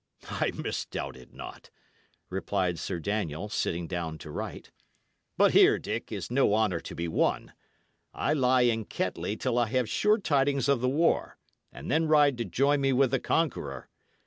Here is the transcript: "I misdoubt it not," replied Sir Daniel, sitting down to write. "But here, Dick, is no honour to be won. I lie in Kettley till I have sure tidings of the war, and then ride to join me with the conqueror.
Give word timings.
"I 0.31 0.49
misdoubt 0.55 1.15
it 1.15 1.31
not," 1.31 1.69
replied 2.31 2.79
Sir 2.79 2.97
Daniel, 2.97 3.49
sitting 3.49 3.85
down 3.85 4.17
to 4.25 4.31
write. 4.31 4.71
"But 5.37 5.51
here, 5.51 5.77
Dick, 5.77 6.11
is 6.11 6.31
no 6.31 6.55
honour 6.55 6.79
to 6.79 6.95
be 6.95 7.07
won. 7.07 7.53
I 8.11 8.33
lie 8.33 8.61
in 8.61 8.85
Kettley 8.85 9.37
till 9.37 9.59
I 9.59 9.67
have 9.67 9.87
sure 9.87 10.17
tidings 10.17 10.67
of 10.67 10.81
the 10.81 10.89
war, 10.89 11.37
and 11.71 11.91
then 11.91 12.07
ride 12.07 12.39
to 12.39 12.45
join 12.45 12.81
me 12.81 12.91
with 12.93 13.11
the 13.11 13.19
conqueror. 13.19 13.89